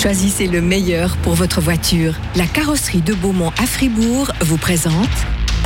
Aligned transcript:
Choisissez 0.00 0.46
le 0.46 0.62
meilleur 0.62 1.18
pour 1.18 1.34
votre 1.34 1.60
voiture. 1.60 2.14
La 2.34 2.46
carrosserie 2.46 3.02
de 3.02 3.12
Beaumont 3.12 3.52
à 3.62 3.66
Fribourg 3.66 4.32
vous 4.40 4.56
présente 4.56 5.10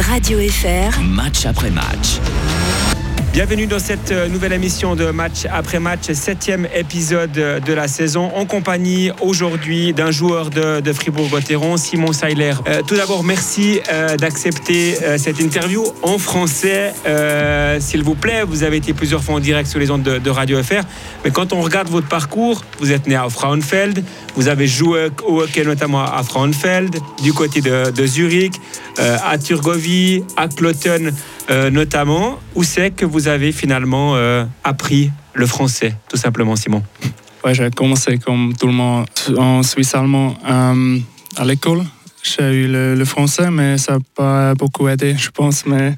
Radio 0.00 0.40
FR. 0.40 1.00
Match 1.02 1.46
après 1.46 1.70
match. 1.70 2.18
Bienvenue 3.34 3.66
dans 3.66 3.80
cette 3.80 4.12
euh, 4.12 4.28
nouvelle 4.28 4.52
émission 4.52 4.94
de 4.94 5.06
match 5.06 5.44
après 5.50 5.80
match, 5.80 6.12
septième 6.12 6.68
épisode 6.72 7.32
de 7.32 7.72
la 7.72 7.88
saison, 7.88 8.30
en 8.32 8.46
compagnie 8.46 9.10
aujourd'hui 9.20 9.92
d'un 9.92 10.12
joueur 10.12 10.50
de, 10.50 10.92
Fribourg-Gotteron, 10.92 11.76
Simon 11.76 12.12
Seiler. 12.12 12.54
Euh, 12.68 12.82
tout 12.86 12.94
d'abord, 12.94 13.24
merci 13.24 13.80
euh, 13.92 14.16
d'accepter 14.16 14.94
cette 15.18 15.40
interview 15.40 15.84
en 16.02 16.18
français, 16.18 16.92
s'il 17.80 18.02
vous 18.02 18.14
plaît. 18.14 18.42
Vous 18.46 18.62
avez 18.62 18.76
été 18.78 18.92
plusieurs 18.92 19.22
fois 19.22 19.36
en 19.36 19.40
direct 19.40 19.68
sur 19.68 19.78
les 19.78 19.90
ondes 19.90 20.02
de, 20.02 20.30
Radio 20.30 20.62
FR, 20.62 20.82
mais 21.24 21.30
quand 21.30 21.52
on 21.52 21.60
regarde 21.60 21.88
votre 21.88 22.08
parcours, 22.08 22.64
vous 22.80 22.90
êtes 22.90 23.06
né 23.06 23.14
à 23.14 23.28
Frauenfeld, 23.28 24.02
vous 24.34 24.48
avez 24.48 24.66
joué 24.66 25.08
au 25.26 25.42
hockey 25.42 25.64
notamment 25.64 26.02
à 26.02 26.22
Frauenfeld, 26.22 26.96
du 27.22 27.32
côté 27.32 27.60
de, 27.60 28.06
Zurich, 28.06 28.54
à 28.98 29.38
Turgovie, 29.38 30.24
à 30.36 30.48
Cloton 30.48 31.12
notamment. 31.70 32.38
Où 32.54 32.62
c'est 32.62 32.90
que 32.90 33.04
vous 33.04 33.28
avez 33.28 33.52
finalement 33.52 34.14
euh, 34.14 34.44
appris 34.62 35.10
le 35.32 35.46
français, 35.46 35.94
tout 36.08 36.16
simplement, 36.16 36.56
Simon? 36.56 36.82
J'ai 37.52 37.70
commencé 37.70 38.18
comme 38.18 38.54
tout 38.58 38.66
le 38.66 38.72
monde 38.72 39.06
en 39.36 39.62
Suisse 39.62 39.94
allemand 39.94 40.36
euh, 40.48 40.98
à 41.36 41.44
l'école. 41.44 41.84
J'ai 42.24 42.52
eu 42.52 42.66
le, 42.68 43.04
français, 43.04 43.50
mais 43.50 43.76
ça 43.76 43.94
n'a 43.94 43.98
pas 44.14 44.54
beaucoup 44.54 44.88
aidé, 44.88 45.14
je 45.16 45.30
pense. 45.30 45.66
Mais 45.66 45.94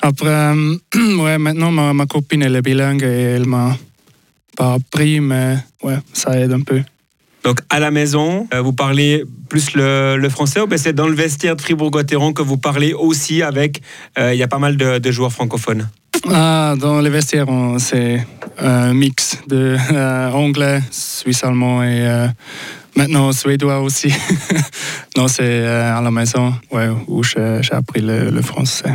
après, 0.00 0.28
euh, 0.28 0.76
ouais, 1.18 1.38
maintenant, 1.38 1.72
ma, 1.72 1.92
ma, 1.92 2.06
copine, 2.06 2.42
elle 2.42 2.54
est 2.54 2.62
bilingue 2.62 3.02
et 3.02 3.34
elle 3.34 3.46
m'a 3.46 3.76
pas 4.56 4.74
appris, 4.74 5.18
mais 5.18 5.56
ouais, 5.82 5.98
ça 6.12 6.38
aide 6.38 6.52
un 6.52 6.60
peu. 6.60 6.82
Donc 7.42 7.60
à 7.68 7.80
la 7.80 7.90
maison, 7.90 8.48
vous 8.52 8.72
parlez 8.72 9.24
plus 9.48 9.74
le, 9.74 10.28
français 10.30 10.60
ou 10.60 10.68
c'est 10.76 10.92
dans 10.92 11.06
le 11.06 11.14
vestiaire 11.14 11.54
de 11.54 11.60
Fribourg-Gotteron 11.60 12.32
que 12.32 12.42
vous 12.42 12.56
parlez 12.56 12.92
aussi 12.92 13.42
avec, 13.42 13.82
il 14.18 14.34
y 14.34 14.42
a 14.42 14.48
pas 14.48 14.58
mal 14.58 14.76
de 14.76 15.10
joueurs 15.12 15.32
francophones? 15.32 15.88
Ah, 16.30 16.74
dans 16.78 17.00
les 17.00 17.10
vestiaires, 17.10 17.46
c'est 17.78 18.26
un 18.58 18.94
mix 18.94 19.38
de 19.46 19.76
euh, 19.92 20.30
anglais, 20.30 20.80
suisse-allemand 20.90 21.82
et 21.82 22.06
euh, 22.06 22.28
maintenant 22.96 23.32
suédois 23.32 23.80
aussi. 23.80 24.12
non, 25.16 25.28
c'est 25.28 25.42
euh, 25.42 25.96
à 25.96 26.00
la 26.00 26.10
maison 26.10 26.54
ouais, 26.72 26.88
où 27.06 27.22
j'ai 27.22 27.60
appris 27.70 28.00
le, 28.00 28.42
français, 28.42 28.90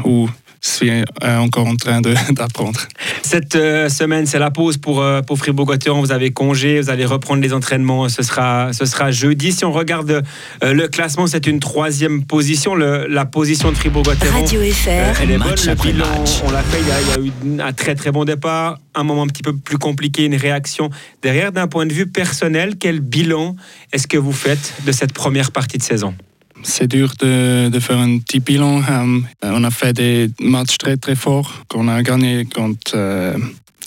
suis 0.69 0.91
euh, 0.91 1.03
encore 1.37 1.67
en 1.67 1.75
train 1.75 2.01
d'apprendre. 2.31 2.79
Cette 3.23 3.55
euh, 3.55 3.89
semaine, 3.89 4.25
c'est 4.25 4.39
la 4.39 4.51
pause 4.51 4.77
pour, 4.77 5.01
euh, 5.01 5.21
pour 5.21 5.37
Fribourg-Gotteron. 5.37 5.99
Vous 5.99 6.11
avez 6.11 6.31
congé, 6.31 6.79
vous 6.79 6.89
allez 6.89 7.05
reprendre 7.05 7.41
les 7.41 7.53
entraînements. 7.53 8.09
Ce 8.09 8.23
sera, 8.23 8.71
ce 8.73 8.85
sera 8.85 9.11
jeudi. 9.11 9.51
Si 9.51 9.65
on 9.65 9.71
regarde 9.71 10.23
le 10.61 10.87
classement, 10.87 11.27
c'est 11.27 11.47
une 11.47 11.59
troisième 11.59 12.25
position. 12.25 12.75
la 12.75 13.25
position 13.25 13.71
de 13.71 13.77
Fribourg-Gotteron. 13.77 14.41
Radio 14.41 14.61
FR. 14.61 15.21
elle 15.21 15.31
est 15.31 15.37
bonne. 15.37 15.55
Le 15.65 15.75
bilan, 15.75 16.05
on 16.45 16.51
l'a 16.51 16.63
fait. 16.63 16.79
Il 16.81 16.87
y, 16.87 16.91
a, 16.91 17.01
il 17.01 17.07
y, 17.07 17.11
a, 17.11 17.55
eu 17.57 17.61
un 17.61 17.73
très 17.73 17.95
très 17.95 18.11
bon 18.11 18.25
départ, 18.25 18.79
un 18.95 19.03
moment 19.03 19.23
un 19.23 19.27
petit 19.27 19.43
peu 19.43 19.55
plus 19.55 19.77
compliqué, 19.77 20.25
une 20.25 20.35
réaction 20.35 20.89
derrière. 21.21 21.51
D'un 21.51 21.67
point 21.67 21.85
de 21.85 21.93
vue 21.93 22.07
personnel, 22.07 22.75
quel 22.79 22.99
bilan 22.99 23.55
est-ce 23.91 24.07
que 24.07 24.17
vous 24.17 24.31
faites 24.31 24.73
de 24.85 24.91
cette 24.91 25.13
première 25.13 25.51
partie 25.51 25.77
de 25.77 25.83
saison? 25.83 26.13
C'est 26.63 26.87
dur 26.87 27.13
de, 27.19 27.69
de, 27.69 27.79
faire 27.79 27.97
un 27.97 28.19
petit 28.19 28.39
bilan. 28.39 28.81
Euh, 28.81 29.19
on 29.43 29.63
a 29.63 29.71
fait 29.71 29.93
des 29.93 30.29
matchs 30.39 30.77
très 30.77 30.97
très 30.97 31.15
forts 31.15 31.63
qu'on 31.67 31.87
a 31.87 32.01
gagné 32.03 32.45
contre 32.45 32.93
euh, 32.95 33.37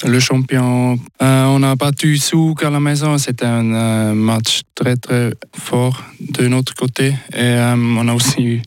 le 0.04 0.20
champion. 0.20 0.98
Euh, 1.22 1.44
on 1.46 1.62
a 1.62 1.76
battu 1.76 2.16
Souk 2.18 2.62
à 2.62 2.70
la 2.70 2.80
maison. 2.80 3.18
C'était 3.18 3.46
un 3.46 4.14
match 4.14 4.62
très 4.74 4.96
très 4.96 5.32
fort 5.56 6.02
de 6.20 6.48
notre 6.48 6.74
côté. 6.74 7.14
Et 7.36 7.56
on 7.72 8.08
a 8.08 8.14
aussi 8.14 8.42
eu 8.42 8.62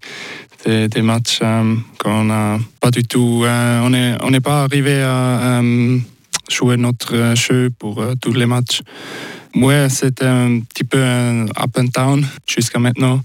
des, 0.66 0.88
des 0.88 1.02
matchs 1.02 1.40
qu'on 2.00 2.24
n'a 2.26 2.60
pas 2.80 2.92
du 2.92 3.04
tout. 3.04 3.44
on 3.46 3.90
n'est 3.90 4.16
on 4.22 4.32
pas 4.42 4.64
arrivé 4.64 5.02
à 5.02 5.62
jouer 6.50 6.78
notre 6.78 7.36
jeu 7.36 7.70
pour 7.78 8.04
tous 8.22 8.34
les 8.34 8.46
matchs. 8.46 8.82
Ouais, 9.56 9.88
c'était 9.90 10.26
un 10.26 10.60
petit 10.60 10.84
peu 10.84 11.02
un 11.02 11.46
up 11.46 11.78
and 11.78 11.90
down 11.96 12.26
jusqu'à 12.46 12.80
maintenant. 12.80 13.22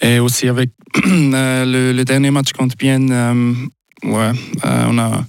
Et 0.00 0.18
aussi 0.18 0.48
avec 0.48 0.70
euh, 1.06 1.92
le, 1.92 2.04
dernier 2.04 2.30
match 2.30 2.52
contre 2.52 2.76
Bienne, 2.76 3.10
euh, 3.10 3.54
ouais, 4.04 4.32
euh, 4.64 4.84
on 4.88 4.98
a 4.98 5.24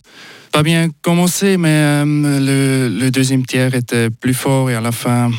pas 0.51 0.63
bien 0.63 0.89
commencé, 1.01 1.57
mais 1.57 2.03
le, 2.05 3.09
deuxième 3.09 3.45
tiers 3.45 3.73
était 3.75 4.09
plus 4.09 4.33
fort 4.33 4.69
et 4.69 4.75
à 4.75 4.81
la 4.81 4.91
fin, 4.91 5.29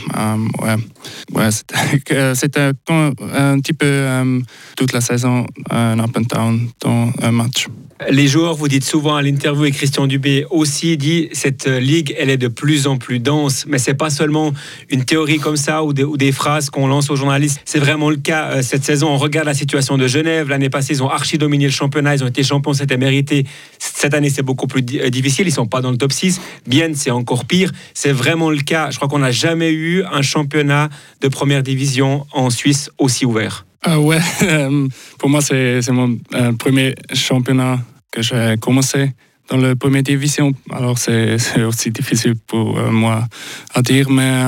c'était 1.51 2.61
un, 2.89 3.61
petit 3.61 3.73
peu 3.73 4.43
toute 4.77 4.93
la 4.93 5.01
saison 5.01 5.47
un 5.71 5.99
up 5.99 6.17
and 6.17 6.21
down 6.35 6.69
dans 6.81 7.11
un 7.23 7.33
match. 7.33 7.67
Les 8.11 8.29
joueurs, 8.29 8.55
vous 8.55 8.69
dites 8.69 8.85
souvent 8.85 9.17
à 9.17 9.23
l'interview, 9.23 9.65
et 9.65 9.73
Christian 9.73 10.07
Dubé 10.07 10.47
aussi 10.51 10.97
dit, 10.97 11.29
cette 11.33 11.67
ligue, 11.67 12.15
elle 12.17 12.31
est 12.31 12.37
de 12.37 12.47
plus 12.47 12.87
en 12.87 12.97
plus 12.97 13.19
dense. 13.19 13.65
Mais 13.67 13.79
c'est 13.79 13.95
pas 13.95 14.09
seulement 14.09 14.53
une 14.89 15.05
théorie 15.05 15.39
comme 15.39 15.57
ça 15.57 15.83
ou 15.83 15.93
des, 15.93 16.33
phrases 16.33 16.71
qu'on 16.71 16.87
lance 16.87 17.11
aux 17.11 17.17
journalistes. 17.17 17.61
C'est 17.65 17.81
vraiment 17.81 18.09
le 18.09 18.17
cas 18.17 18.51
euh, 18.51 18.63
cette 18.63 18.85
saison. 18.85 19.09
On 19.09 19.17
regarde 19.17 19.47
la 19.47 19.55
situation 19.55 19.99
de 19.99 20.07
Genève. 20.07 20.49
L'année 20.49 20.71
passée, 20.71 20.95
ils 20.95 21.03
ont 21.03 21.11
archi 21.11 21.39
dominé 21.39 21.65
le 21.65 21.73
championnat. 21.73 22.15
Ils 22.15 22.23
ont 22.23 22.29
été 22.29 22.45
champions, 22.45 22.73
c'était 22.73 22.97
mérité. 22.97 23.45
Cette 23.79 24.15
année, 24.15 24.31
c'est 24.31 24.43
beaucoup 24.43 24.69
plus 24.69 24.85
euh, 24.95 25.11
difficile. 25.11 25.49
Ils 25.49 25.53
sont 25.53 25.67
pas 25.67 25.81
dans 25.81 25.91
le 25.91 25.99
top 25.99 26.13
6. 26.13 26.41
Bien, 26.69 26.91
c'est 26.95 27.11
encore 27.11 27.47
pire. 27.47 27.73
C'est 27.95 28.13
vraiment 28.13 28.51
le 28.51 28.61
cas. 28.61 28.91
Je 28.91 28.97
crois 28.97 29.09
qu'on 29.09 29.19
n'a 29.19 29.33
jamais 29.33 29.73
eu 29.73 30.05
un 30.05 30.23
championnat 30.23 30.89
de 31.21 31.29
première 31.29 31.65
division 31.65 32.27
en 32.33 32.51
Suisse 32.51 32.91
aussi 32.99 33.27
ouvert. 33.27 33.68
Ah 33.83 34.01
ouais, 34.01 34.19
euh, 34.43 34.89
pour 35.19 35.29
moi, 35.29 35.41
c'est 35.41 35.89
mon 35.91 36.19
euh, 36.35 36.53
premier 36.53 36.95
championnat 37.15 37.79
que 38.11 38.23
j'ai 38.23 38.57
commencé 38.61 39.13
dans 39.49 39.57
la 39.57 39.77
première 39.77 40.03
division. 40.03 40.53
Alors, 40.71 40.99
c'est 40.99 41.63
aussi 41.63 41.91
difficile 41.91 42.35
pour 42.47 42.79
euh, 42.79 42.91
moi 42.91 43.27
à 43.75 43.83
dire, 43.83 44.11
mais 44.11 44.45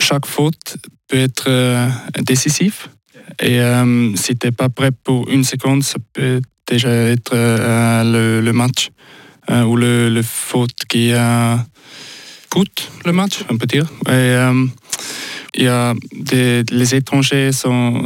chaque 0.00 0.26
faute 0.26 0.76
peut 1.08 1.18
être 1.18 1.88
décisif. 2.22 2.88
Et 3.40 3.58
si 4.16 4.36
tu 4.36 4.46
n'es 4.46 4.52
pas 4.52 4.68
prêt 4.68 4.90
pour 4.92 5.28
une 5.28 5.44
seconde, 5.44 5.82
ça 5.82 5.98
peut 6.12 6.40
déjà 6.68 6.90
être 6.90 7.34
le, 7.34 8.52
match 8.52 8.90
ou 9.50 9.76
le, 9.76 10.22
faute 10.22 10.84
qui 10.88 11.12
coûte 12.48 12.90
le 13.04 13.12
match, 13.12 13.44
on 13.50 13.56
peut 13.56 13.66
dire. 13.66 13.86
Et, 14.08 15.62
y 15.62 15.66
a 15.66 15.94
les 16.70 16.94
étrangers 16.94 17.52
sont 17.52 18.04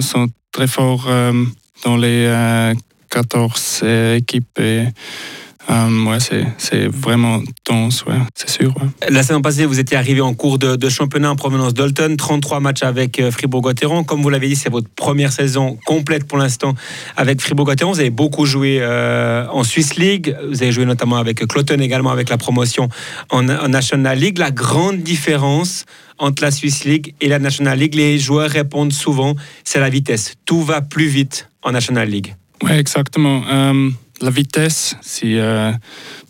très 0.59 0.67
fort 0.67 1.05
euh, 1.09 1.45
dans 1.85 1.97
les 1.97 2.29
14 3.11 3.81
euh, 3.85 4.17
équipes. 4.17 4.59
Et, 4.59 4.87
euh, 5.71 6.05
ouais, 6.05 6.19
c'est 6.59 6.89
vraiment 6.89 7.41
dense, 7.65 8.05
ouais, 8.07 8.17
c'est 8.35 8.51
sûr. 8.51 8.75
La 9.09 9.23
saison 9.23 9.41
passée, 9.41 9.67
vous 9.67 9.79
étiez 9.79 9.97
arrivé 9.97 10.21
en 10.21 10.35
cours 10.35 10.59
de, 10.59 10.89
championnat 10.89 11.31
en 11.31 11.37
provenance 11.37 11.75
d'Olton, 11.75 12.17
33 12.17 12.59
matchs 12.59 12.83
avec 12.83 13.23
Fribourg-Gotteron. 13.31 14.03
Comme 14.03 14.21
vous 14.21 14.31
l'avez 14.31 14.49
dit, 14.49 14.57
c'est 14.57 14.69
votre 14.69 14.89
première 14.89 15.31
saison 15.31 15.79
complète 15.87 16.27
pour 16.27 16.39
l'instant 16.39 16.75
avec 17.17 17.41
Fribourg-Gotteron. 17.41 17.93
Vous 17.93 18.01
avez 18.01 18.11
beaucoup 18.11 18.45
joué 18.45 18.85
en 18.85 19.63
Swiss 19.63 19.95
League, 19.95 20.35
vous 20.49 20.61
avez 20.61 20.73
joué 20.73 20.87
notamment 20.87 21.19
avec 21.19 21.47
Cloton 21.47 21.79
également 21.79 22.11
avec 22.11 22.31
la 22.31 22.39
promotion 22.39 22.89
en 23.31 23.45
National 23.45 24.19
League. 24.19 24.39
La 24.39 24.51
grande 24.51 25.03
différence 25.03 25.85
entre 26.19 26.43
la 26.43 26.51
Swiss 26.51 26.85
League 26.85 27.15
et 27.21 27.29
la 27.29 27.39
National 27.39 27.79
League. 27.79 27.95
Les 27.95 28.19
joueurs 28.19 28.51
répondent 28.51 28.93
souvent, 28.93 29.35
c'est 29.65 29.81
la 29.81 29.89
vitesse. 29.89 30.35
Tout 30.45 30.63
va 30.63 30.81
plus 30.81 31.07
vite 31.07 31.49
en 31.63 31.73
National 31.73 32.09
League. 32.09 32.35
Oui, 32.63 32.73
exactement. 32.73 33.43
Euh, 33.49 33.91
la 34.21 34.31
vitesse, 34.31 34.97
si 35.01 35.39
euh, 35.39 35.73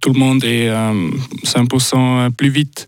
tout 0.00 0.12
le 0.12 0.18
monde 0.18 0.44
est 0.44 0.68
5% 0.68 1.94
euh, 1.96 2.30
plus 2.30 2.50
vite, 2.50 2.86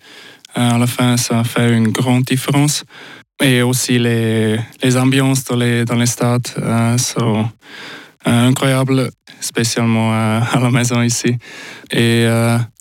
à 0.55 0.79
la 0.79 0.87
fin, 0.87 1.17
ça 1.17 1.45
fait 1.45 1.73
une 1.73 1.89
grande 1.89 2.25
différence. 2.25 2.85
Et 3.43 3.63
aussi 3.63 3.99
les, 3.99 4.59
les 4.83 4.97
ambiances 4.97 5.45
dans 5.45 5.57
les, 5.57 5.85
dans 5.85 5.95
les 5.95 6.07
stades 6.07 6.49
sont 6.99 7.49
incroyables, 8.27 9.11
spécialement 9.41 10.13
à 10.13 10.59
la 10.61 10.71
maison 10.71 11.01
ici. 11.01 11.37
Et 11.91 12.27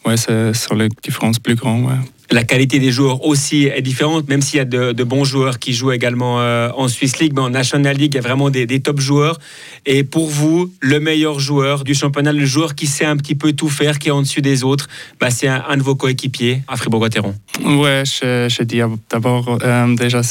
ouais, 0.05 0.17
c'est 0.17 0.53
sur 0.53 0.75
les 0.75 0.89
différences 1.01 1.39
plus 1.39 1.55
grandes. 1.55 1.97
La 2.31 2.43
qualité 2.43 2.79
des 2.79 2.91
joueurs 2.91 3.25
aussi 3.25 3.65
est 3.65 3.81
différente, 3.81 4.27
même 4.27 4.41
s'il 4.41 4.57
y 4.57 4.61
a 4.61 4.65
de, 4.65 5.03
bons 5.03 5.23
joueurs 5.23 5.57
qui 5.57 5.73
jouent 5.73 5.91
également 5.91 6.39
euh, 6.39 6.69
en 6.75 6.87
Swiss 6.87 7.17
League, 7.19 7.33
mais 7.33 7.41
en 7.41 7.49
National 7.49 7.97
League, 7.97 8.13
il 8.13 8.17
y 8.17 8.19
a 8.19 8.21
vraiment 8.21 8.49
des, 8.49 8.79
top 8.79 8.99
joueurs. 8.99 9.39
Et 9.85 10.03
pour 10.03 10.29
vous, 10.29 10.71
le 10.79 10.99
meilleur 10.99 11.39
joueur 11.39 11.83
du 11.83 11.95
championnat, 11.95 12.31
le 12.31 12.45
joueur 12.45 12.75
qui 12.75 12.85
sait 12.85 13.05
un 13.05 13.17
petit 13.17 13.35
peu 13.35 13.53
tout 13.53 13.69
faire, 13.69 13.97
qui 13.97 14.09
est 14.09 14.11
en 14.11 14.21
dessus 14.21 14.41
des 14.41 14.63
autres, 14.63 14.87
bah, 15.19 15.31
c'est 15.31 15.47
un, 15.47 15.75
de 15.75 15.81
vos 15.81 15.95
coéquipiers 15.95 16.61
à 16.67 16.77
Fribourg-Gotteron. 16.77 17.33
Ouais, 17.63 18.03
je, 18.05 18.47
je 18.49 18.63
dis 18.63 18.81
d'abord, 19.09 19.57
euh, 19.63 19.95
déjà, 19.95 20.21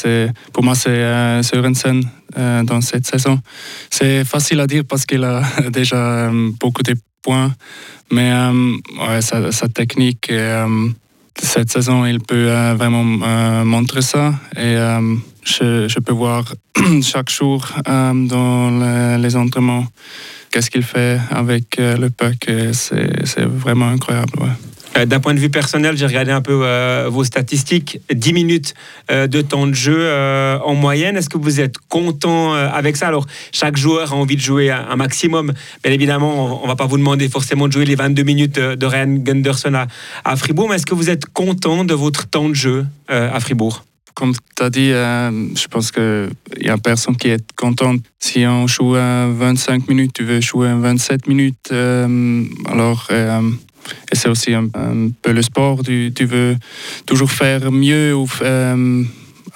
pour 0.53 0.63
moi, 0.63 0.75
c'est 0.75 0.89
euh, 0.89 1.43
Sørensen 1.43 2.03
dans 2.35 2.79
cette 2.81 3.07
saison. 3.07 3.39
C'est 3.89 4.23
facile 4.23 4.59
à 4.59 4.67
dire 4.67 4.83
parce 4.87 5.05
qu'il 5.05 5.23
a 5.23 5.43
déjà 5.69 6.31
beaucoup 6.59 6.83
de 6.83 6.95
points, 7.21 7.51
mais 8.11 8.31
sa, 9.19 9.67
technique 9.67 10.29
est 10.29 10.63
cette 11.41 11.71
saison, 11.71 12.05
il 12.05 12.19
peut 12.19 12.49
euh, 12.49 12.75
vraiment 12.75 13.05
euh, 13.23 13.63
montrer 13.63 14.01
ça. 14.01 14.33
Et 14.55 14.75
euh, 14.75 15.15
je, 15.43 15.99
peux 15.99 16.13
voir 16.13 16.53
chaque 17.01 17.29
jour 17.29 17.67
dans 17.85 19.17
les 19.17 19.35
entraînements 19.35 19.85
qu'est-ce 20.51 20.69
qu'il 20.69 20.83
fait 20.83 21.19
avec 21.31 21.77
le 21.77 22.09
puck. 22.09 22.49
C'est 22.73 23.45
vraiment 23.45 23.89
incroyable. 23.89 24.37
D'un 25.05 25.19
point 25.19 25.33
de 25.33 25.39
vue 25.39 25.49
personnel, 25.49 25.97
j'ai 25.97 26.05
regardé 26.05 26.31
un 26.31 26.41
peu 26.41 26.61
euh, 26.63 27.07
vos 27.09 27.23
statistiques. 27.23 27.99
10 28.13 28.33
minutes 28.33 28.73
euh, 29.11 29.27
de 29.27 29.41
temps 29.41 29.67
de 29.67 29.73
jeu 29.73 30.09
en 30.63 30.75
moyenne. 30.75 31.17
Est-ce 31.17 31.29
que 31.29 31.37
vous 31.37 31.59
êtes 31.59 31.77
content 31.89 32.53
avec 32.53 32.97
ça? 32.97 33.07
Alors, 33.07 33.25
chaque 33.51 33.77
joueur 33.77 34.13
a 34.13 34.15
envie 34.15 34.35
de 34.35 34.41
jouer 34.41 34.71
un, 34.71 34.95
maximum. 34.95 35.53
Bien 35.83 35.93
évidemment, 35.93 36.59
on 36.61 36.63
ne 36.63 36.67
va 36.67 36.75
pas 36.75 36.85
vous 36.85 36.97
demander 36.97 37.29
forcément 37.29 37.67
de 37.67 37.73
jouer 37.73 37.85
les 37.85 37.95
22 37.95 38.23
minutes 38.23 38.59
de 38.59 38.85
Ryan 38.85 39.15
Gunderson 39.19 39.85
à, 40.25 40.35
Fribourg, 40.35 40.69
mais 40.69 40.75
est-ce 40.75 40.85
que 40.85 40.95
vous 40.95 41.09
êtes 41.09 41.25
content 41.25 41.85
de 41.85 41.93
votre 41.93 42.27
temps 42.27 42.49
de 42.49 42.53
jeu 42.53 42.85
à 43.07 43.39
Fribourg? 43.39 43.85
Comme 44.15 44.33
tu 44.33 44.63
as 44.63 44.69
dit, 44.69 44.89
je 44.89 45.67
pense 45.67 45.91
qu'il 45.91 46.29
n'y 46.61 46.69
a 46.69 46.77
personne 46.77 47.15
qui 47.15 47.29
est 47.29 47.51
content. 47.53 47.95
Si 48.19 48.45
on 48.45 48.67
joue 48.67 48.93
25 48.93 49.87
minutes, 49.87 50.11
tu 50.13 50.23
veux 50.23 50.41
jouer 50.41 50.69
27 50.73 51.27
minutes. 51.27 51.71
alors, 51.71 53.07
et 54.11 54.15
c'est 54.15 54.29
aussi 54.29 54.53
un, 54.53 54.67
peu 55.21 55.31
le 55.31 55.41
sport. 55.41 55.81
Tu, 55.83 56.11
veux 56.25 56.55
toujours 57.05 57.31
faire 57.31 57.71
mieux. 57.71 58.15
Ou, 58.15 58.27
euh, 58.41 59.03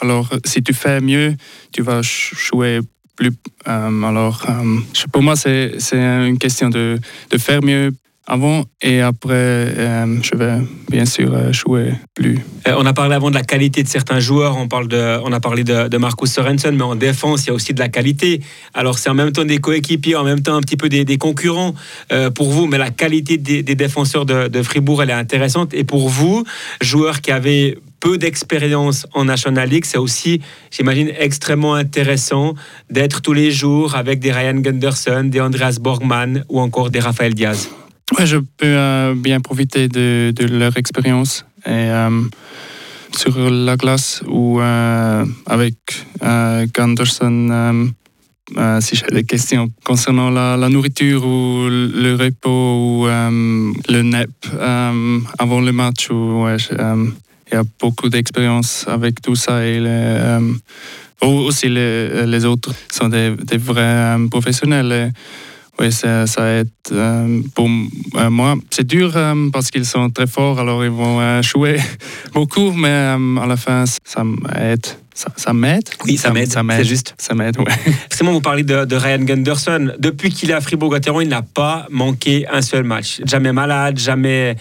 alors, 0.02 0.30
si 0.46 0.62
tu 0.62 0.74
fais 0.74 1.02
mieux, 1.02 1.36
tu 1.72 1.82
vas 1.82 2.02
jouer 2.02 2.80
plus. 3.16 3.32
Euh, 3.68 4.04
alors, 4.04 4.46
euh, 4.50 4.80
pour 5.12 5.22
moi, 5.22 5.36
c'est 5.36 5.78
une 5.94 6.38
question 6.38 6.70
de, 6.70 7.00
de 7.30 7.38
faire 7.38 7.64
mieux 7.64 7.92
avant 8.26 8.64
et 8.82 9.02
après, 9.02 9.34
euh, 9.34 10.18
je 10.22 10.36
vais 10.36 10.58
bien 10.90 11.06
sûr 11.06 11.34
euh, 11.34 11.52
jouer 11.52 11.94
plus. 12.14 12.40
Euh, 12.68 12.76
on 12.78 12.86
a 12.86 12.94
parlé 12.94 13.16
avant 13.16 13.30
de 13.30 13.36
la 13.36 13.44
qualité 13.44 13.84
de 13.84 13.88
certains 13.88 14.20
joueurs, 14.20 14.58
on, 14.58 14.68
parle 14.68 14.88
de, 14.88 15.20
on 15.26 15.32
a 15.34 15.40
parlé 15.40 15.64
de, 15.64 15.98
Marcus 15.98 16.32
Sorensen, 16.32 16.76
mais 16.76 16.84
en 16.84 16.96
défense, 16.96 17.44
il 17.44 17.48
y 17.48 17.50
a 17.52 17.54
aussi 17.54 17.74
de 17.74 17.80
la 17.80 17.90
qualité. 17.90 18.42
Alors 18.74 18.98
c'est 18.98 19.10
en 19.10 19.14
même 19.14 19.32
temps 19.32 19.44
des 19.44 19.58
coéquipiers, 19.58 20.16
en 20.16 20.24
même 20.24 20.42
temps 20.42 20.56
un 20.56 20.62
petit 20.62 20.78
peu 20.78 20.90
des, 20.90 21.18
concurrents 21.18 21.74
pour 22.36 22.50
vous, 22.50 22.66
mais 22.66 22.78
la 22.78 22.90
qualité 22.90 23.38
des, 23.38 23.64
défenseurs 23.64 24.26
de, 24.26 24.48
de, 24.48 24.64
Fribourg, 24.64 25.04
elle 25.04 25.10
est 25.10 25.14
intéressante. 25.14 25.74
Et 25.74 25.84
pour 25.84 26.10
vous, 26.10 26.44
joueurs 26.82 27.22
qui 27.22 27.32
avaient 27.32 27.78
peu 28.00 28.18
d'expérience 28.18 29.08
en 29.14 29.26
National 29.26 29.70
League, 29.70 29.86
c'est 29.86 29.98
aussi, 29.98 30.42
j'imagine, 30.72 31.12
extrêmement 31.18 31.76
intéressant 31.76 32.54
d'être 32.90 33.22
tous 33.22 33.34
les 33.34 33.52
jours 33.52 33.96
avec 33.96 34.20
des 34.20 34.32
Ryan 34.32 34.56
Gunderson, 34.56 35.26
des 35.26 35.40
Andreas 35.40 35.78
Borgman 35.80 36.44
ou 36.50 36.60
encore 36.60 36.90
des 36.90 37.00
Raphaël 37.00 37.34
Diaz. 37.34 37.70
Ouais, 38.12 38.26
je 38.26 38.38
peux 38.38 38.66
euh, 38.66 39.16
bien 39.16 39.40
profiter 39.40 39.88
de, 39.88 40.34
leur 40.46 40.76
expérience 40.78 41.46
et 41.66 41.70
euh, 41.90 42.22
sur 43.16 43.50
la 43.50 43.78
glace 43.78 44.22
ou 44.28 44.60
euh, 44.60 45.26
avec 45.46 45.76
Gunderson. 46.74 47.94
si 48.82 48.96
j'ai 48.98 49.08
des 49.08 49.24
questions 49.24 49.70
concernant 49.86 50.30
la, 50.30 50.70
nourriture 50.70 51.26
ou 51.26 51.70
le 51.70 52.16
repos 52.16 53.04
ou 53.04 53.06
le 53.08 54.02
NEP 54.02 54.30
avant 55.40 55.62
le 55.62 55.72
match, 55.72 56.10
il 56.12 57.54
y 57.54 57.56
a 57.56 57.64
beaucoup 57.80 58.10
d'expérience 58.10 58.86
avec 58.88 59.22
tout 59.22 59.36
ça 59.36 59.66
et 59.66 59.80
aussi 61.22 61.70
les, 61.70 62.46
autres 62.46 62.74
sont 62.92 63.08
des 63.08 63.58
vrais 63.58 64.18
professionnels. 64.30 65.14
Oui, 65.84 65.92
ça, 65.92 66.26
ça 66.28 66.48
aide 66.48 66.70
euh, 66.94 67.42
pour 67.56 67.68
euh, 68.16 68.30
moi. 68.30 68.56
C'est 68.70 68.88
dur 68.88 69.12
euh, 69.18 69.50
parce 69.52 69.70
qu'ils 69.70 69.86
sont 69.86 70.10
très 70.10 70.28
forts, 70.28 70.58
alors 70.58 70.82
ils 70.86 70.90
vont 70.90 71.42
jouer 71.42 71.78
beaucoup, 72.34 72.72
mais 72.72 72.88
à 72.88 73.46
la 73.46 73.58
fin, 73.58 73.84
ça 73.86 74.24
m'aide. 74.24 74.86
Ça, 75.14 75.52
m'aide 75.52 75.84
Oui, 76.06 76.16
ça, 76.16 76.32
m'aide, 76.32 76.50
c'est 76.52 76.84
juste. 76.86 77.14
Ça 77.18 77.36
m'aide. 77.36 77.58
Forcément, 78.10 78.32
vous 78.32 78.42
parlez 78.42 78.64
de, 78.64 78.96
Ryan 78.96 79.20
Gunderson. 79.20 79.92
Depuis 80.00 80.30
qu'il 80.32 80.50
est 80.52 80.54
à 80.54 80.62
Fribourg-Gotteron, 80.62 81.20
il 81.20 81.28
n'a 81.28 81.42
pas 81.42 81.86
manqué 81.92 82.48
un 82.50 82.62
seul 82.62 82.84
match. 82.84 83.20
Jamais 83.26 83.52
malade, 83.52 84.00
jamais 84.00 84.56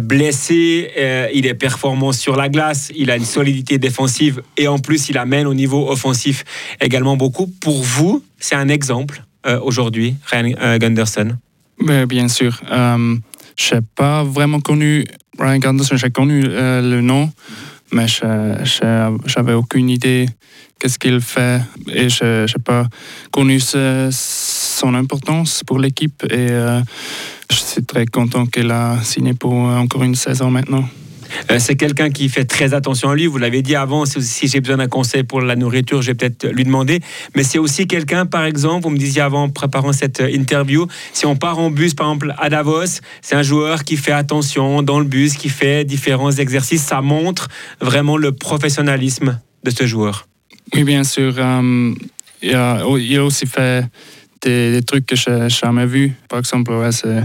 blessé. 0.00 1.28
il 1.34 1.44
est 1.44 1.54
performant 1.54 2.12
sur 2.12 2.36
la 2.36 2.48
glace. 2.48 2.90
Il 2.96 3.10
a 3.10 3.16
une 3.16 3.26
solidité 3.26 3.78
défensive 3.78 4.42
et 4.56 4.68
en 4.68 4.78
plus, 4.78 5.10
il 5.10 5.18
amène 5.18 5.46
au 5.46 5.54
niveau 5.54 5.90
offensif 5.90 6.44
également 6.80 7.16
beaucoup. 7.16 7.48
Pour 7.60 7.82
vous, 7.82 8.24
c'est 8.38 8.54
un 8.54 8.68
exemple 8.68 9.24
euh, 9.37 9.37
aujourd'hui, 9.56 10.16
Ryan 10.26 10.54
euh, 10.60 10.78
Gunderson? 10.78 11.36
Bien 12.08 12.28
sûr. 12.28 12.60
Euh, 12.70 13.16
je 13.56 13.74
n'ai 13.74 13.80
pas 13.94 14.24
vraiment 14.24 14.60
connu 14.60 15.04
Ryan 15.38 15.58
Gunderson, 15.58 15.96
j'ai 15.96 16.10
connu 16.10 16.42
le 16.42 17.00
nom, 17.00 17.30
mais 17.92 18.06
je 18.08 19.36
n'avais 19.36 19.54
aucune 19.54 19.88
idée 19.88 20.26
qu'est-ce 20.78 20.98
qu'il 20.98 21.20
fait 21.20 21.60
et 21.92 22.08
je 22.08 22.42
n'ai 22.42 22.62
pas 22.64 22.86
connu 23.32 23.60
son 23.60 24.94
importance 24.94 25.62
pour 25.64 25.78
l'équipe 25.78 26.24
et 26.30 26.48
je 27.50 27.56
suis 27.56 27.84
très 27.84 28.06
content 28.06 28.46
qu'il 28.46 28.70
a 28.70 29.00
signé 29.02 29.34
pour 29.34 29.54
encore 29.54 30.02
une 30.02 30.16
saison 30.16 30.50
maintenant. 30.50 30.84
Euh, 31.50 31.58
c'est 31.58 31.76
quelqu'un 31.76 32.10
qui 32.10 32.28
fait 32.28 32.44
très 32.44 32.74
attention 32.74 33.10
à 33.10 33.14
lui. 33.14 33.26
Vous 33.26 33.38
l'avez 33.38 33.62
dit 33.62 33.76
avant, 33.76 34.04
si 34.06 34.48
j'ai 34.48 34.60
besoin 34.60 34.76
d'un 34.78 34.88
conseil 34.88 35.22
pour 35.22 35.40
la 35.40 35.56
nourriture, 35.56 36.02
je 36.02 36.08
vais 36.08 36.14
peut-être 36.14 36.46
lui 36.48 36.64
demander. 36.64 37.00
Mais 37.34 37.42
c'est 37.42 37.58
aussi 37.58 37.86
quelqu'un, 37.86 38.26
par 38.26 38.44
exemple, 38.44 38.84
vous 38.84 38.90
me 38.90 38.98
disiez 38.98 39.22
avant, 39.22 39.44
en 39.44 39.48
préparant 39.48 39.92
cette 39.92 40.20
euh, 40.20 40.30
interview, 40.30 40.86
si 41.12 41.26
on 41.26 41.36
part 41.36 41.58
en 41.58 41.70
bus, 41.70 41.94
par 41.94 42.08
exemple, 42.08 42.34
à 42.38 42.48
Davos, 42.48 43.00
c'est 43.22 43.34
un 43.34 43.42
joueur 43.42 43.84
qui 43.84 43.96
fait 43.96 44.12
attention 44.12 44.82
dans 44.82 44.98
le 44.98 45.04
bus, 45.06 45.36
qui 45.36 45.48
fait 45.48 45.84
différents 45.84 46.32
exercices. 46.32 46.82
Ça 46.82 47.00
montre 47.00 47.48
vraiment 47.80 48.16
le 48.16 48.32
professionnalisme 48.32 49.40
de 49.64 49.70
ce 49.70 49.86
joueur. 49.86 50.26
Oui, 50.74 50.84
bien 50.84 51.04
sûr. 51.04 51.34
Euh, 51.38 51.94
il, 52.42 52.54
a, 52.54 52.86
aussi 53.24 53.46
fait 53.46 53.84
des, 54.42 54.80
trucs 54.86 55.06
que 55.06 55.16
je 55.16 55.30
n'ai 55.30 55.48
jamais 55.48 55.86
vus. 55.86 56.12
Par 56.28 56.38
exemple, 56.38 56.72
c'est 56.92 57.22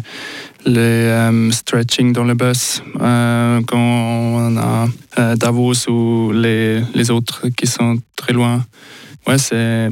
les 0.65 0.79
euh, 0.79 1.51
stretching 1.51 2.13
dans 2.13 2.23
le 2.23 2.35
bus 2.35 2.81
euh, 2.99 3.61
quand 3.67 3.77
on 3.77 4.57
a 4.57 4.87
euh, 5.19 5.35
Davos 5.35 5.89
ou 5.89 6.31
les, 6.31 7.11
autres 7.11 7.49
qui 7.49 7.67
sont 7.67 7.99
très 8.15 8.33
loin. 8.33 8.65
C'est 9.37 9.89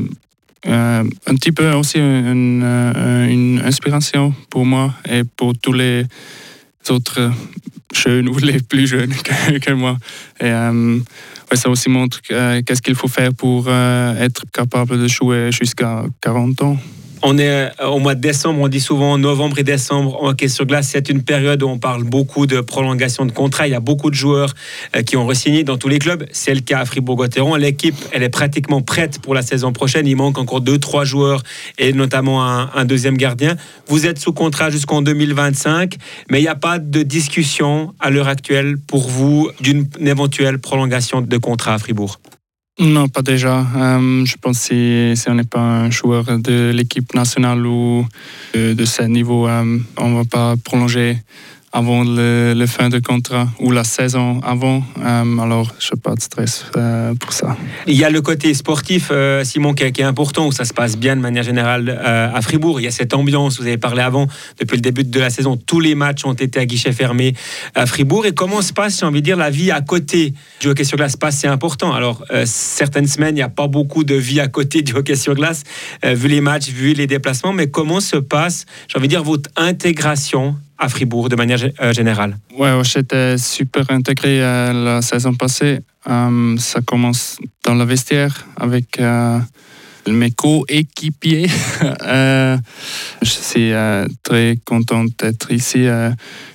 un 0.66 1.36
petit 1.36 1.52
peu 1.52 1.72
aussi 1.72 1.98
une, 1.98 3.62
inspiration 3.64 4.34
pour 4.50 4.66
moi 4.66 4.94
et 5.10 5.24
pour 5.24 5.54
tous 5.58 5.74
les 5.74 6.06
autres 6.90 7.32
jeunes 7.94 8.30
ou 8.30 8.38
les 8.38 8.60
plus 8.60 8.88
jeunes 8.88 9.14
que, 9.14 9.72
moi. 9.72 9.98
Et 10.40 10.52
ça 11.56 11.70
aussi 11.70 11.90
montre 11.90 12.22
qu'est-ce 12.22 12.82
qu'il 12.82 12.96
faut 12.96 13.08
faire 13.08 13.34
pour 13.34 13.70
être 13.70 14.44
capable 14.54 15.02
de 15.02 15.08
jouer 15.08 15.52
jusqu'à 15.52 16.04
40 16.22 16.62
ans. 16.62 16.78
On 17.24 17.38
est 17.38 17.72
euh, 17.80 17.88
au 17.88 18.00
mois 18.00 18.16
de 18.16 18.20
décembre, 18.20 18.62
on 18.62 18.68
dit 18.68 18.80
souvent 18.80 19.18
novembre 19.20 19.60
et 19.60 19.64
décembre 19.64 20.22
en 20.24 20.30
hockey 20.30 20.48
sur 20.48 20.66
glace. 20.66 20.90
C'est 20.92 21.08
une 21.10 21.22
période 21.22 21.62
où 21.62 21.68
on 21.68 21.78
parle 21.78 22.04
beaucoup 22.04 22.48
de 22.48 22.62
prolongation 22.62 23.26
de 23.26 23.32
contrat. 23.32 23.68
Il 23.68 23.72
y 23.72 23.76
a 23.76 23.80
beaucoup 23.80 24.10
de 24.10 24.16
joueurs 24.16 24.56
euh, 24.96 25.04
qui 25.04 25.18
ont 25.18 25.28
re-signé 25.28 25.64
dans 25.64 25.78
tous 25.78 25.88
les 25.88 26.00
clubs. 26.00 26.26
C'est 26.32 26.56
le 26.56 26.62
cas 26.62 26.80
à 26.80 26.86
Fribourg-Gotteron. 26.86 27.56
L'équipe, 27.56 27.96
elle 28.12 28.24
est 28.24 28.30
pratiquement 28.30 28.82
prête 28.82 29.20
pour 29.20 29.36
la 29.36 29.44
saison 29.44 29.72
prochaine. 29.72 30.08
Il 30.08 30.16
manque 30.16 30.40
encore 30.40 30.62
deux, 30.62 30.80
trois 30.80 31.04
joueurs 31.04 31.44
et 31.78 31.94
notamment 31.94 32.44
un, 32.44 32.86
deuxième 32.86 33.18
gardien. 33.18 33.56
Vous 33.88 34.08
êtes 34.08 34.18
sous 34.18 34.34
contrat 34.34 34.72
jusqu'en 34.72 35.04
2025, 35.04 35.98
mais 36.32 36.40
il 36.40 36.44
n'y 36.44 36.48
a 36.48 36.56
pas 36.56 36.80
de 36.80 37.04
discussion 37.04 37.94
à 38.00 38.10
l'heure 38.10 38.28
actuelle 38.28 38.78
pour 38.88 39.08
vous 39.08 39.52
d'une 39.60 39.88
éventuelle 40.04 40.58
prolongation 40.58 41.22
de 41.22 41.38
contrat 41.38 41.76
à 41.76 41.78
Fribourg. 41.78 42.20
Non, 42.80 43.10
pas 43.10 43.22
déjà. 43.22 43.66
Euh, 43.76 44.26
je 44.26 44.36
pense 44.38 44.70
que 44.70 45.14
si, 45.16 45.30
on 45.30 45.36
n'est 45.36 45.44
pas 45.44 45.60
un 45.60 45.90
joueur 45.92 46.38
de 46.40 46.72
l'équipe 46.74 47.14
nationale 47.14 47.66
ou 47.66 48.08
de, 48.56 48.86
ce 48.86 49.04
niveau, 49.04 49.48
euh, 49.48 49.78
on 49.98 50.10
ne 50.10 50.16
va 50.16 50.24
pas 50.24 50.56
prolonger 50.64 51.18
avant 51.74 52.04
le, 52.04 52.66
fin 52.68 52.90
de 52.90 53.00
contrat 53.00 53.48
ou 53.60 53.72
la 53.72 53.84
saison 53.84 54.42
avant. 54.42 54.84
Euh, 55.00 55.38
alors, 55.40 55.74
je 55.80 55.90
n'ai 55.94 56.02
pas 56.02 56.16
de 56.16 56.22
stress 56.22 56.66
euh, 56.76 57.14
pour 57.16 57.32
ça. 57.34 57.58
Il 57.88 57.96
y 57.96 58.04
a 58.04 58.10
le 58.10 58.22
côté 58.22 58.54
sportif, 58.54 59.10
euh, 59.12 59.44
Simon, 59.44 59.74
qui 59.74 59.84
est, 59.84 60.02
important, 60.02 60.48
où 60.48 60.52
ça 60.52 60.66
se 60.66 60.74
passe 60.74 60.98
bien 60.98 61.16
de 61.16 61.22
manière 61.22 61.44
générale 61.44 61.90
à 61.90 62.42
Fribourg. 62.42 62.80
Il 62.80 62.84
y 62.84 62.88
a 62.88 62.92
cette 62.92 63.14
ambiance, 63.14 63.60
vous 63.60 63.68
avez 63.68 63.78
parlé 63.78 64.02
avant, 64.02 64.28
depuis 64.60 64.76
le 64.76 64.82
début 64.82 65.04
de 65.04 65.20
la 65.20 65.30
saison, 65.30 65.58
tous 65.58 65.80
les 65.80 65.96
matchs 65.96 66.26
ont 66.26 66.34
été 66.34 66.60
à 66.60 66.66
guichet 66.66 66.92
fermé 66.92 67.36
à 67.76 67.86
Fribourg. 67.86 68.26
Et 68.26 68.34
comment 68.34 68.62
se 68.62 68.74
passe, 68.74 69.00
j'ai 69.00 69.06
envie 69.06 69.22
de 69.22 69.26
dire, 69.26 69.38
la 69.38 69.50
vie 69.50 69.72
à 69.72 69.82
côté 69.82 70.34
du 70.60 70.68
hockey 70.68 70.84
sur 70.84 70.98
glace? 70.98 71.16
Passe, 71.16 71.38
c'est 71.38 71.48
important. 71.48 71.94
Alors, 71.94 72.24
certaines 72.46 73.08
semaines, 73.08 73.36
il 73.36 73.40
n'y 73.40 73.44
a 73.44 73.50
pas 73.50 73.68
beaucoup 73.68 74.04
de 74.04 74.16
vie 74.16 74.40
à 74.40 74.48
côté 74.48 74.82
du 74.82 74.94
hockey 74.94 75.16
sur 75.16 75.36
glace, 75.36 75.64
vu 76.04 76.28
les 76.28 76.42
matchs, 76.42 76.70
vu 76.70 76.94
les 76.94 77.08
déplacements. 77.08 77.54
Mais 77.54 77.70
comment 77.70 78.00
se 78.00 78.18
passe, 78.18 78.66
j'ai 78.88 78.98
envie 78.98 79.08
de 79.08 79.14
dire, 79.14 79.24
votre 79.24 79.50
intégration 79.56 80.56
à 80.82 80.90
Fribourg 80.90 81.30
de 81.30 81.36
manière 81.36 81.60
euh, 81.80 81.94
générale 81.94 82.38
Ouais, 82.58 82.72
j'étais 82.84 83.38
super 83.38 83.86
intégré 83.90 84.42
euh, 84.42 84.74
la 84.74 85.02
saison 85.02 85.34
passée. 85.34 85.80
Euh, 86.10 86.58
ça 86.58 86.82
commence 86.82 87.38
dans 87.64 87.76
le 87.76 87.86
vestiaire 87.86 88.48
avec 88.58 89.00
mes 90.08 90.32
coéquipiers. 90.32 91.48
je 92.02 92.58
suis 93.22 93.72
très 94.24 94.58
content 94.66 95.06
d'être 95.20 95.52
ici. 95.52 95.86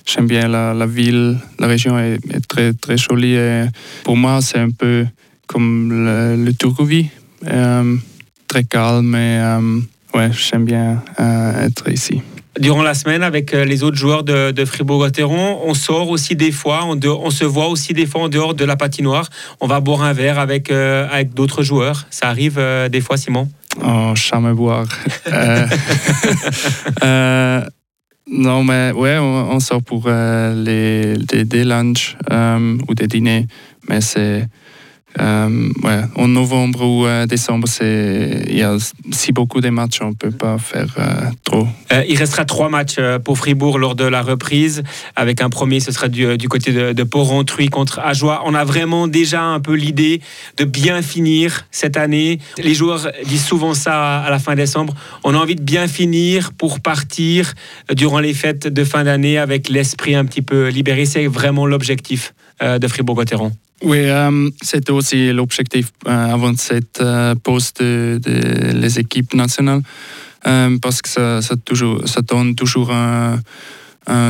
J'aime 0.05 0.27
bien 0.27 0.49
la, 0.49 0.85
ville. 0.85 1.39
La 1.57 1.67
région 1.67 1.97
est, 1.97 2.19
très, 2.49 2.73
très 2.73 2.97
jolie. 2.97 3.37
Pour 4.03 4.17
moi, 4.17 4.41
c'est 4.41 4.59
un 4.59 4.71
peu 4.71 5.07
comme 5.47 6.05
le, 6.05 6.35
le 6.35 6.53
très 8.47 8.65
calme 8.65 9.15
et 9.15 9.39
ouais, 10.13 10.29
j'aime 10.33 10.65
bien 10.65 11.01
être 11.17 11.89
ici 11.89 12.21
durant 12.59 12.83
la 12.83 12.93
semaine 12.93 13.23
avec 13.23 13.51
les 13.51 13.83
autres 13.83 13.97
joueurs 13.97 14.23
de, 14.23 14.65
Fribourg-Gotteron. 14.65 15.61
On 15.65 15.73
sort 15.73 16.09
aussi 16.09 16.35
des 16.35 16.51
fois, 16.51 16.85
on, 16.85 17.29
se 17.29 17.45
voit 17.45 17.67
aussi 17.67 17.93
des 17.93 18.05
fois 18.05 18.23
en 18.23 18.29
dehors 18.29 18.53
de 18.53 18.65
la 18.65 18.75
patinoire. 18.75 19.29
On 19.59 19.67
va 19.67 19.79
boire 19.79 20.03
un 20.03 20.13
verre 20.13 20.39
avec, 20.39 20.71
avec 20.71 21.33
d'autres 21.33 21.63
joueurs. 21.63 22.05
Ça 22.09 22.29
arrive 22.29 22.61
des 22.91 23.01
fois, 23.01 23.17
Simon? 23.17 23.49
Oh, 23.83 24.13
charme 24.15 24.53
boire. 24.53 24.87
Non, 28.29 28.63
mais 28.63 28.91
ouais, 28.91 29.17
on, 29.17 29.59
sort 29.59 29.81
pour 29.81 30.03
euh, 30.07 30.53
les, 30.53 31.17
des, 31.17 31.45
des 31.45 31.63
lunchs 31.63 32.17
euh, 32.29 32.77
ou 32.87 32.93
des 32.93 33.07
dîners, 33.07 33.47
mais 33.87 34.01
c'est 34.01 34.19
euh, 34.19 34.45
ouais, 35.19 36.01
en 36.15 36.27
novembre 36.27 36.83
ou 36.83 37.05
euh, 37.05 37.25
décembre, 37.25 37.67
il 37.81 38.57
y 38.57 38.61
a 38.61 38.77
si 39.11 39.31
beaucoup 39.31 39.61
de 39.61 39.69
matchs, 39.69 39.99
on 40.01 40.09
ne 40.09 40.13
peut 40.13 40.31
pas 40.31 40.57
faire 40.57 40.93
euh, 40.99 41.29
trop. 41.43 41.67
il 42.07 42.17
restera 42.17 42.45
trois 42.45 42.69
matchs 42.69 42.99
pour 43.23 43.37
Fribourg 43.37 43.79
lors 43.79 43.95
de 43.95 44.03
la 44.03 44.21
reprise. 44.21 44.83
Avec 45.15 45.41
un 45.41 45.49
premier, 45.49 45.79
ce 45.79 45.91
sera 45.91 46.07
du, 46.07 46.37
côté 46.49 46.71
de, 46.71 46.93
de 46.93 47.03
contre 47.69 47.99
Ajoie. 47.99 48.43
On 48.45 48.53
a 48.53 48.63
vraiment 48.63 49.07
déjà 49.07 49.41
un 49.41 49.59
peu 49.59 49.73
l'idée 49.73 50.21
de 50.57 50.65
bien 50.65 51.01
finir 51.01 51.65
cette 51.71 51.97
année. 51.97 52.39
Les 52.57 52.73
joueurs 52.73 53.07
disent 53.25 53.45
souvent 53.45 53.73
ça 53.73 54.19
à 54.19 54.29
la 54.29 54.39
fin 54.39 54.55
décembre. 54.55 54.93
On 55.23 55.33
a 55.33 55.37
envie 55.37 55.55
de 55.55 55.63
bien 55.63 55.87
finir 55.87 56.51
pour 56.53 56.79
partir 56.79 57.53
durant 57.93 58.19
les 58.19 58.33
fêtes 58.33 58.67
de 58.67 58.83
fin 58.83 59.03
d'année 59.03 59.37
avec 59.37 59.69
l'esprit 59.69 60.15
un 60.15 60.25
petit 60.25 60.41
peu 60.41 60.67
libéré. 60.69 61.05
C'est 61.05 61.27
vraiment 61.27 61.65
l'objectif 61.65 62.33
de 62.61 62.87
Fribourg-Gotteron. 62.87 63.51
Oui, 63.83 63.99
euh, 64.05 64.49
c'était 64.61 64.91
aussi 64.91 65.31
l'objectif 65.31 65.91
euh, 66.07 66.33
avant 66.33 66.55
cette 66.57 66.99
euh, 66.99 67.35
pause 67.35 67.73
de, 67.75 68.19
les 68.73 68.99
équipes 68.99 69.35
nationales, 69.35 69.81
parce 70.81 71.01
que 71.01 71.09
ça, 71.41 72.21
donne 72.21 72.55
toujours 72.55 72.91
un, 72.91 73.39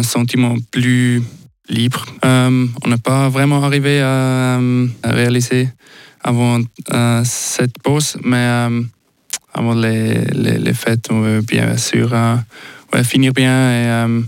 sentiment 0.01 0.55
plus 0.71 1.21
libre. 1.69 2.05
on 2.23 2.87
n'est 2.87 2.97
pas 3.03 3.29
vraiment 3.29 3.63
arrivé 3.63 4.01
à, 4.01 4.59
réaliser 5.03 5.69
avant 6.21 6.59
cette 7.23 7.77
pause, 7.83 8.17
mais 8.23 8.47
avant 9.53 9.75
les, 9.75 10.25
les, 10.33 10.73
fêtes, 10.73 11.07
on 11.11 11.21
veut 11.21 11.41
bien 11.41 11.77
sûr 11.77 12.11
finir 13.03 13.33
bien 13.33 13.71
et 13.71 14.23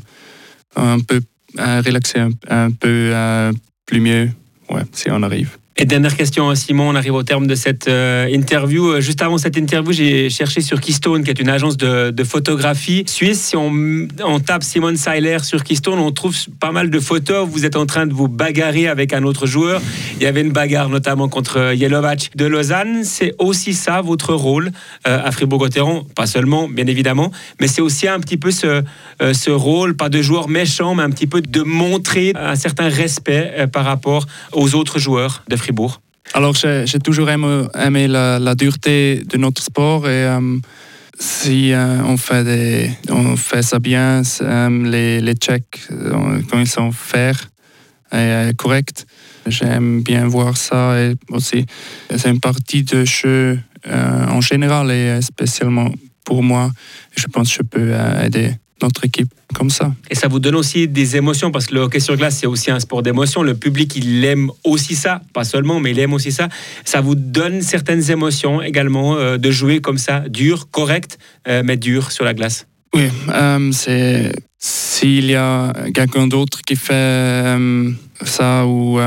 un 0.76 1.00
peu 1.00 1.22
relaxer 1.58 2.20
un 2.48 2.72
peu 2.72 3.52
plus 3.88 4.00
mieux 4.00 4.30
ouais, 4.70 4.84
si 4.92 5.10
on 5.10 5.24
arrive. 5.24 5.58
Et 5.82 5.86
dernière 5.86 6.18
question, 6.18 6.54
Simon, 6.56 6.90
on 6.90 6.96
arrive 6.96 7.14
au 7.14 7.24
terme 7.24 7.48
de 7.48 7.56
cette 7.56 7.88
euh, 7.88 8.28
interview. 8.30 8.90
Euh, 8.90 9.00
juste 9.00 9.22
avant 9.22 9.38
cette 9.38 9.56
interview, 9.56 9.94
j'ai 9.94 10.30
cherché 10.30 10.60
sur 10.60 10.82
Keystone, 10.82 11.24
qui 11.24 11.30
est 11.30 11.40
une 11.40 11.48
agence 11.48 11.78
de, 11.78 12.14
photographie 12.26 13.06
suisse. 13.08 13.40
Si 13.40 13.56
on, 13.56 14.10
tape 14.46 14.64
Simon 14.64 14.98
Seiler 14.98 15.38
sur 15.42 15.64
Keystone, 15.64 16.00
on 16.00 16.12
trouve 16.12 16.36
pas 16.60 16.74
mal 16.74 16.90
de 16.90 17.00
photos. 17.00 17.48
Vous 17.48 17.64
êtes 17.64 17.78
en 17.78 17.86
train 17.86 18.08
de 18.08 18.14
vous 18.14 18.28
bagarrer 18.28 18.90
avec 18.90 19.14
un 19.14 19.24
autre 19.24 19.48
joueur. 19.48 19.82
Il 20.18 20.24
y 20.24 20.26
avait 20.26 20.42
une 20.42 20.52
bagarre 20.52 20.90
notamment 20.90 21.30
contre 21.30 21.72
Jelovac 21.74 22.32
de 22.36 22.46
Lausanne. 22.46 23.06
C'est 23.06 23.34
aussi 23.40 23.74
ça 23.74 24.02
votre 24.02 24.34
rôle 24.34 24.72
euh, 25.08 25.22
à 25.24 25.32
Fribourg-Gotteron? 25.32 26.04
Pas 26.14 26.26
seulement, 26.26 26.68
bien 26.68 26.88
évidemment, 26.88 27.32
mais 27.62 27.68
c'est 27.68 27.82
aussi 27.82 28.06
un 28.06 28.20
petit 28.20 28.36
peu 28.36 28.52
ce, 28.52 28.84
ce 29.32 29.50
rôle, 29.50 29.96
pas 29.96 30.10
de 30.10 30.22
joueur 30.22 30.50
méchant, 30.50 30.94
mais 30.94 31.04
un 31.04 31.10
petit 31.10 31.28
peu 31.28 31.40
de 31.40 31.62
montrer 31.62 32.34
un 32.36 32.56
certain 32.56 32.90
respect 32.90 33.66
par 33.72 33.86
rapport 33.86 34.26
aux 34.52 34.76
autres 34.76 35.00
joueurs 35.00 35.44
de 35.48 35.56
Fribourg. 35.56 35.69
Alors, 36.34 36.56
j'ai 36.56 37.00
toujours 37.00 37.30
aimé, 37.30 38.08
la, 38.08 38.56
dureté 38.56 39.24
de 39.26 39.38
notre 39.38 39.64
sport 39.64 40.08
et 40.08 40.26
euh, 40.26 40.58
si 41.20 41.74
euh, 41.74 42.02
on, 42.04 42.18
fait 42.18 43.62
ça 43.62 43.80
bien, 43.80 44.22
euh, 44.42 44.90
les, 44.90 45.22
les 45.22 45.34
checks, 45.34 45.80
quand 46.50 46.60
ils 46.60 46.68
sont 46.68 46.92
faits 46.92 47.38
et 48.14 48.52
corrects, 48.58 49.06
j'aime 49.48 50.02
bien 50.02 50.28
voir 50.28 50.58
ça 50.58 51.00
et 51.00 51.16
aussi 51.30 51.66
c'est 52.16 52.30
une 52.30 52.40
partie 52.40 52.84
de 52.84 53.06
jeu 53.06 53.60
en 53.88 54.42
général 54.42 54.90
et 54.92 55.22
spécialement 55.22 55.92
pour 56.26 56.42
moi. 56.42 56.72
Je 57.16 57.28
pense 57.28 57.50
que 57.50 57.58
je 57.58 57.64
peux 57.64 57.94
aider 58.24 58.54
notre 58.82 59.06
équipe 59.06 59.30
comme 59.54 59.70
ça. 59.70 59.94
Et 60.10 60.16
ça 60.16 60.28
vous 60.28 60.40
donne 60.40 60.56
aussi 60.56 60.88
des 60.88 61.16
émotions 61.16 61.52
parce 61.52 61.68
que 61.68 61.76
le 61.76 61.82
hockey 61.82 62.00
sur 62.00 62.16
glace 62.16 62.38
c'est 62.38 62.48
aussi 62.48 62.72
un 62.72 62.80
sport 62.80 63.02
d'émotion. 63.02 63.44
Le 63.44 63.56
public 63.56 63.96
il 63.96 64.24
aime 64.26 64.52
aussi 64.64 64.96
ça, 64.96 65.22
pas 65.34 65.44
seulement, 65.44 65.80
mais 65.80 65.92
il 65.92 66.00
aime 66.00 66.14
aussi 66.14 66.32
ça. 66.32 66.50
Ça 66.86 67.02
vous 67.02 67.16
donne 67.16 67.62
certaines 67.62 68.12
émotions 68.12 68.62
également 68.62 69.16
euh, 69.16 69.38
de 69.38 69.52
jouer 69.52 69.82
comme 69.82 69.98
ça, 69.98 70.22
dur, 70.30 70.70
correct, 70.72 71.18
euh, 71.48 71.64
mais 71.66 71.78
dur 71.78 72.12
sur 72.12 72.26
la 72.26 72.34
glace. 72.34 72.68
Oui, 72.94 73.08
euh, 73.30 73.72
c'est 73.72 74.32
s'il 74.58 75.26
y 75.26 75.36
a 75.36 75.74
quelqu'un 75.94 76.28
d'autre 76.28 76.62
qui 76.66 76.76
fait 76.76 77.56
ça 78.24 78.66
ou 78.66 79.00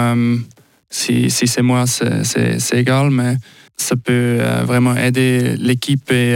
si, 0.88 1.30
si 1.30 1.46
c'est 1.46 1.62
moi, 1.62 1.84
c'est 1.86 2.78
égal, 2.78 3.10
mais 3.10 3.36
ça 3.76 3.96
peut 3.96 4.38
vraiment 4.64 4.96
aider 4.96 5.56
l'équipe 5.58 6.10
et 6.10 6.34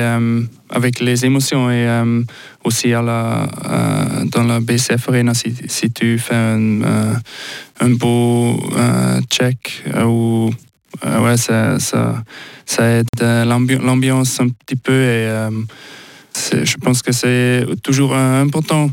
avec 0.70 1.00
les 1.00 1.25
émotions 1.25 1.70
et 1.70 1.87
euh, 1.87 2.23
aussi 2.64 2.92
à 2.92 3.02
la, 3.02 3.49
euh, 3.64 4.25
dans 4.26 4.44
la 4.44 4.61
BCF 4.61 5.08
Arena, 5.08 5.35
si, 5.35 5.54
si 5.68 5.90
tu 5.90 6.18
fais 6.18 6.35
un, 6.35 6.82
euh, 6.82 7.14
un 7.80 7.90
beau 7.90 8.58
check 9.30 9.85
ou 10.04 10.50
ouais, 11.04 11.37
ça, 11.37 11.78
ça, 11.78 12.23
ça 12.64 12.90
aide 12.90 13.06
l'ambiance 13.20 14.40
un 14.40 14.49
petit 14.49 14.76
peu 14.76 14.92
et 14.92 15.49
je 16.52 16.76
pense 16.76 17.02
que 17.02 17.12
c'est 17.12 17.64
toujours 17.82 18.14
important. 18.14 18.90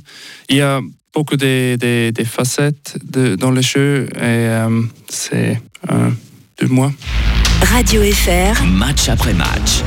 Il 0.50 0.58
y 0.58 0.62
a 0.62 0.82
beaucoup 1.14 1.38
de, 1.38 1.76
de, 1.76 2.12
de 2.12 2.24
facettes 2.24 2.98
de, 3.04 3.36
dans 3.36 3.52
le 3.52 3.62
jeu 3.62 4.08
et 4.22 4.50
c'est 5.10 5.62
de 5.90 6.68
moi. 6.68 6.92
Radio 7.62 8.02
FR. 8.04 8.64
Match 8.66 9.10
après 9.10 9.34
match. 9.34 9.82